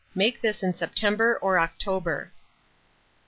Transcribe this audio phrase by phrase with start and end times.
[0.15, 2.31] Make this in September or October.